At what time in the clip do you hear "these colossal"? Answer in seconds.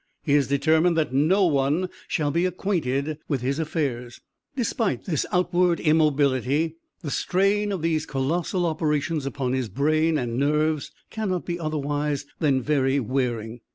7.83-8.65